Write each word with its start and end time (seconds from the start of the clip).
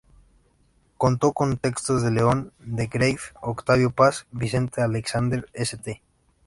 Contó 0.97 1.31
con 1.31 1.57
textos 1.57 2.01
de 2.01 2.09
León 2.09 2.51
de 2.57 2.87
Greiff, 2.87 3.33
Octavio 3.39 3.91
Paz, 3.91 4.25
Vicente 4.31 4.81
Aleixandre, 4.81 5.43
St. 5.53 6.01